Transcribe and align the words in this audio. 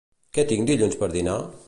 Què 0.37 0.45
tinc 0.51 0.65
dilluns 0.71 0.99
per 1.03 1.11
dinar? 1.17 1.37